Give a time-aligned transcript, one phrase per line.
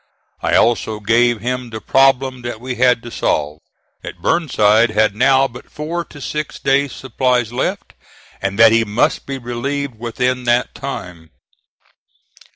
[0.41, 3.59] I also gave him the problem that we had to solve
[4.01, 7.93] that Burnside had now but four to six days supplies left,
[8.41, 11.29] and that he must be relieved within that time.